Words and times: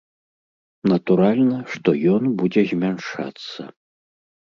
Натуральна, 0.91 1.57
што 1.73 1.89
ён 2.13 2.23
будзе 2.39 2.61
змяншацца. 2.71 3.61